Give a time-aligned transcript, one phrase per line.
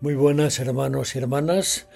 [0.00, 1.88] Muy buenas hermanos y hermanas.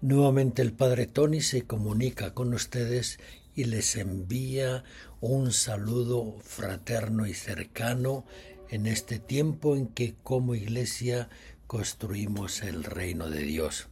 [0.00, 3.20] Nuevamente el Padre Tony se comunica con ustedes
[3.54, 4.82] y les envía
[5.20, 8.24] un saludo fraterno y cercano
[8.70, 11.28] en este tiempo en que como iglesia
[11.66, 13.88] construimos el reino de Dios.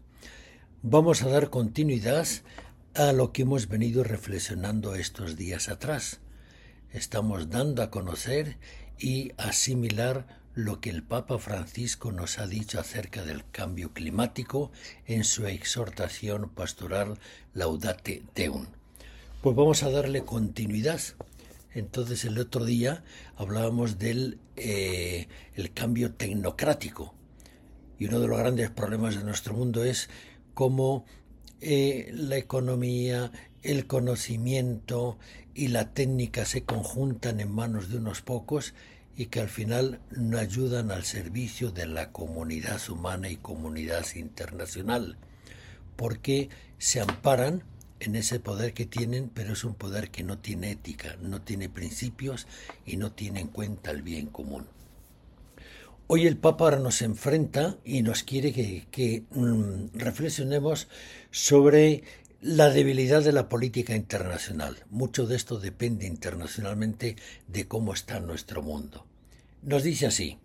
[0.81, 2.27] Vamos a dar continuidad
[2.95, 6.21] a lo que hemos venido reflexionando estos días atrás.
[6.91, 8.57] Estamos dando a conocer
[8.99, 10.27] y asimilar
[10.59, 14.73] lo que el Papa Francisco nos ha dicho acerca del cambio climático
[15.07, 17.21] en su exhortación pastoral
[17.55, 18.67] Laudate Deum.
[19.41, 21.01] Pues vamos a darle continuidad.
[21.75, 23.05] Entonces el otro día
[23.37, 27.15] hablábamos del eh, el cambio tecnocrático
[27.97, 30.11] y uno de los grandes problemas de nuestro mundo es
[30.55, 31.05] cómo
[31.61, 33.31] eh, la economía,
[33.63, 35.19] el conocimiento
[35.55, 38.75] y la técnica se conjuntan en manos de unos pocos
[39.19, 45.17] y que al final no ayudan al servicio de la comunidad humana y comunidad internacional,
[45.97, 47.65] porque se amparan
[47.99, 51.69] en ese poder que tienen, pero es un poder que no tiene ética, no tiene
[51.69, 52.47] principios
[52.87, 54.69] y no tiene en cuenta el bien común.
[56.07, 60.87] Hoy el Papa nos enfrenta y nos quiere que, mm, reflexionemos
[61.33, 62.05] sobre
[62.41, 64.77] la debilidad de la política internacional.
[64.91, 67.17] Mucho de esto depende internacionalmente
[67.49, 69.08] de cómo está nuestro mundo.
[69.63, 70.39] Nos dice así,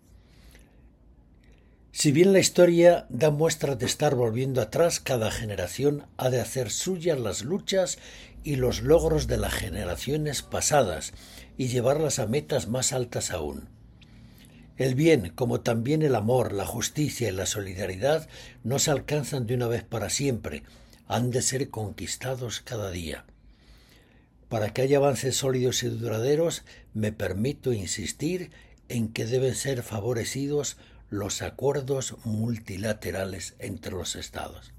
[1.92, 6.72] si bien la historia da muestras de estar volviendo atrás, cada generación ha de hacer
[6.72, 7.98] suyas las luchas
[8.42, 11.12] y los logros de las generaciones pasadas
[11.56, 13.68] y llevarlas a metas más altas aún.
[14.76, 18.28] El bien, como también el amor, la justicia y la solidaridad,
[18.64, 20.64] no se alcanzan de una vez para siempre,
[21.06, 23.24] han de ser conquistados cada día.
[24.48, 28.50] Para que haya avances sólidos y duraderos, me permito insistir
[28.88, 30.76] en que deben ser favorecidos
[31.10, 34.72] los acuerdos multilaterales entre los estados.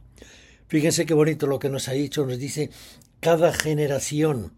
[0.67, 2.71] Fíjense qué bonito lo que nos ha dicho, nos dice,
[3.19, 4.51] cada generación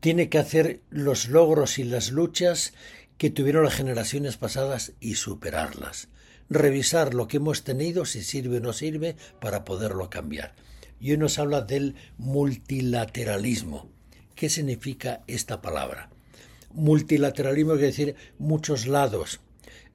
[0.00, 2.72] tiene que hacer los logros y las luchas
[3.16, 6.08] que tuvieron las generaciones pasadas y superarlas.
[6.48, 10.54] Revisar lo que hemos tenido, si sirve o no sirve, para poderlo cambiar.
[11.00, 13.90] Y hoy nos habla del multilateralismo.
[14.34, 16.10] ¿Qué significa esta palabra?
[16.72, 19.40] Multilateralismo quiere decir muchos lados.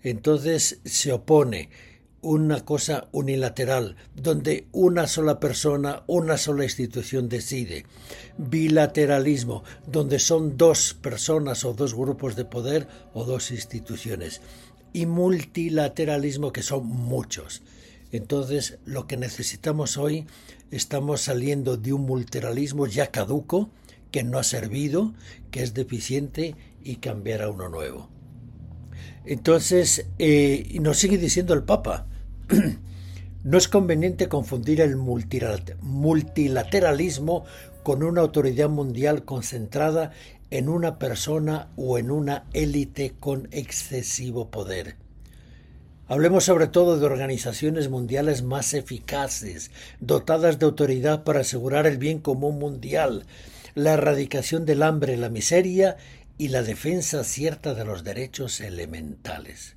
[0.02, 1.70] Entonces se opone
[2.24, 7.86] una cosa unilateral, donde una sola persona, una sola institución decide.
[8.38, 14.42] Bilateralismo, donde son dos personas o dos grupos de poder o dos instituciones.
[14.94, 17.62] Y multilateralismo, que son muchos.
[18.14, 20.26] Entonces, lo que necesitamos hoy,
[20.72, 23.70] estamos saliendo de un multilateralismo ya caduco,
[24.14, 25.14] que no ha servido,
[25.50, 28.12] que es deficiente y cambiar a uno nuevo.
[29.26, 32.06] Entonces, eh, nos sigue diciendo el Papa,
[33.44, 37.44] no es conveniente confundir el multilateralismo
[37.82, 40.12] con una autoridad mundial concentrada
[40.52, 44.96] en una persona o en una élite con excesivo poder.
[46.08, 49.72] Hablemos sobre todo de organizaciones mundiales más eficaces,
[50.02, 53.26] dotadas de autoridad para asegurar el bien común mundial,
[53.76, 55.98] la erradicación del hambre, la miseria
[56.38, 59.76] y la defensa cierta de los derechos elementales.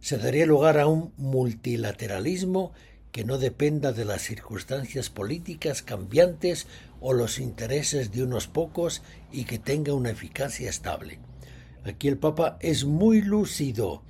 [0.00, 2.72] Se daría lugar a un multilateralismo
[3.12, 6.66] que no dependa de las circunstancias políticas cambiantes
[7.00, 11.18] o los intereses de unos pocos y que tenga una eficacia estable.
[11.84, 14.02] Aquí el Papa es muy lúcido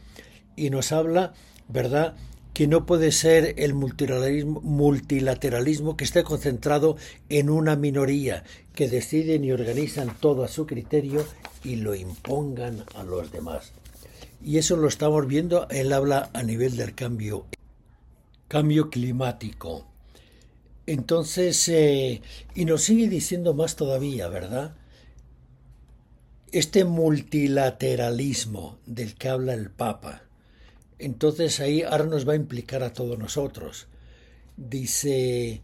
[0.57, 1.35] y nos habla,
[1.69, 2.15] ¿verdad?,
[2.63, 6.97] que no puede ser el multilateralismo, que esté concentrado
[7.29, 11.27] en una minoría, que deciden y organizan todo a su criterio
[11.65, 13.73] y lo impongan a los demás.
[14.41, 17.47] Y eso lo estamos viendo, él habla a nivel del cambio,
[18.47, 19.89] cambio climático.
[20.87, 22.23] Entonces, eh,
[22.55, 24.77] y nos sigue diciendo más todavía, ¿verdad?
[26.53, 30.23] Este multilateralismo del que habla el Papa,
[31.03, 33.87] entonces ahí ahora nos va a implicar a todos nosotros.
[34.57, 35.63] Dice,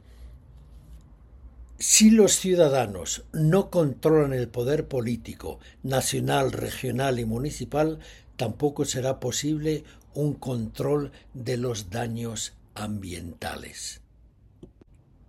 [1.78, 8.00] si los ciudadanos no controlan el poder político nacional, regional y municipal,
[8.36, 14.00] tampoco será posible un control de los daños ambientales.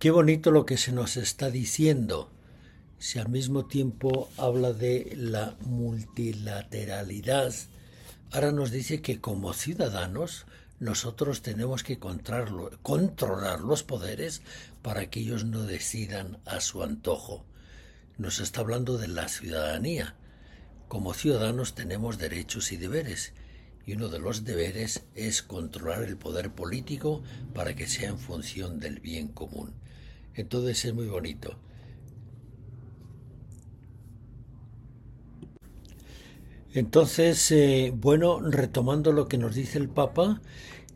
[0.00, 2.32] Qué bonito lo que se nos está diciendo.
[2.98, 7.54] Si al mismo tiempo habla de la multilateralidad,
[8.32, 10.46] Ahora nos dice que como ciudadanos
[10.78, 14.42] nosotros tenemos que controlar los poderes
[14.82, 17.44] para que ellos no decidan a su antojo.
[18.18, 20.14] Nos está hablando de la ciudadanía.
[20.86, 23.32] Como ciudadanos tenemos derechos y deberes
[23.84, 28.78] y uno de los deberes es controlar el poder político para que sea en función
[28.78, 29.74] del bien común.
[30.34, 31.58] Entonces es muy bonito.
[36.72, 40.40] Entonces, eh, bueno, retomando lo que nos dice el Papa,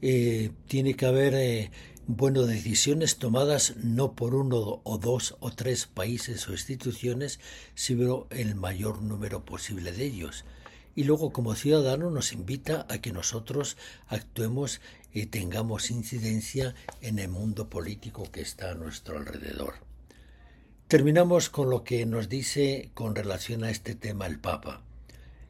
[0.02, 1.72] eh, tiene que haber, eh,
[2.06, 7.40] bueno, decisiones tomadas no por uno o dos o tres países o instituciones,
[7.74, 10.44] sino el mayor número posible de ellos.
[10.94, 13.76] Y luego, como ciudadano, nos invita a que nosotros
[14.06, 14.80] actuemos
[15.12, 19.74] y tengamos incidencia en el mundo político que está a nuestro alrededor.
[20.86, 24.82] Terminamos con lo que nos dice con relación a este tema el Papa.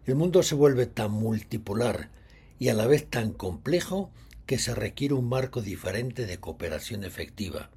[0.07, 2.11] El mundo se vuelve tan multipolar
[2.59, 4.11] y a la vez tan complejo
[4.47, 7.71] que se requiere un marco diferente de cooperación efectiva.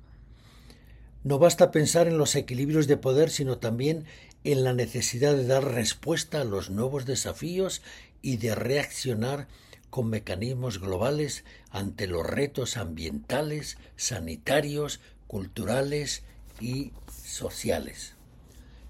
[1.23, 4.05] No basta pensar en los equilibrios de poder, sino también
[4.43, 7.81] en la necesidad de dar respuesta a los nuevos desafíos
[8.21, 9.47] y de reaccionar
[9.89, 16.23] con mecanismos globales ante los retos ambientales, sanitarios, culturales
[16.59, 18.15] y sociales.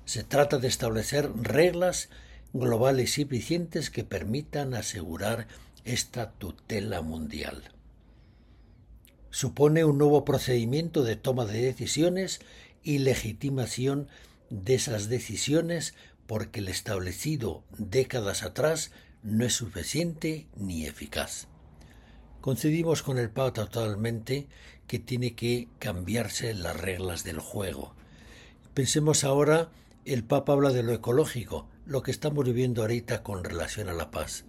[0.06, 2.10] Se trata de establecer reglas
[2.60, 5.48] globales y eficientes que permitan asegurar
[5.86, 7.64] esta tutela mundial.
[9.30, 12.40] Supone un nuevo procedimiento de toma de decisiones
[12.84, 14.08] y legitimación
[14.50, 15.94] de esas decisiones
[16.26, 18.92] porque el establecido décadas atrás
[19.24, 21.48] no es suficiente ni eficaz.
[22.42, 24.48] Concedimos con el Papa totalmente
[24.88, 27.94] que tiene que cambiarse las reglas del juego.
[28.74, 29.70] Pensemos ahora,
[30.06, 34.12] el Papa habla de lo ecológico, lo que estamos viviendo ahorita con relación a la
[34.12, 34.44] paz.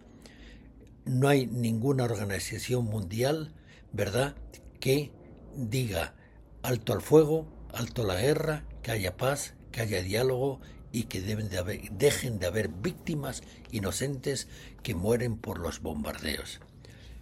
[1.04, 3.54] No hay ninguna organización mundial,
[3.92, 4.34] ¿verdad?,
[4.80, 5.12] que
[5.56, 6.14] diga
[6.62, 11.20] alto al fuego, alto a la guerra, que haya paz, que haya diálogo y que
[11.20, 14.48] dejen de haber víctimas inocentes
[14.82, 16.60] que mueren por los bombardeos.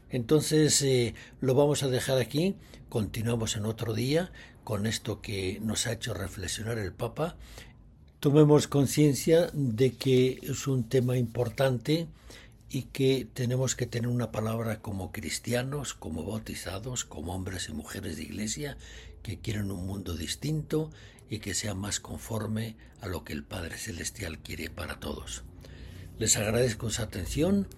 [0.08, 2.56] Entonces eh, lo vamos a dejar aquí,
[2.88, 4.32] continuamos en otro día
[4.64, 7.36] con esto que nos ha hecho reflexionar el Papa
[8.26, 12.08] tomemos conciencia de que es un tema importante
[12.69, 18.17] y que tenemos que tener una palabra como cristianos, como bautizados, como hombres y mujeres
[18.17, 18.78] de iglesia
[19.23, 20.90] que quieren un mundo distinto
[21.31, 25.44] y que sea más conforme a lo que el Padre Celestial quiere para todos.
[26.19, 27.69] Les agradezco su atención,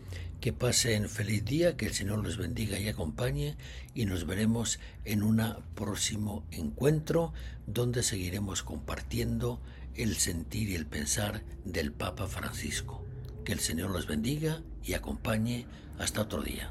[0.41, 3.59] que pasen feliz día, que el Señor los bendiga y acompañe
[3.93, 5.43] y nos veremos en un
[5.75, 7.35] próximo encuentro
[7.67, 9.61] donde seguiremos compartiendo
[9.99, 13.05] el sentir y el pensar del Papa Francisco.
[13.45, 15.67] Que el Señor los bendiga y acompañe
[15.99, 16.71] hasta otro día.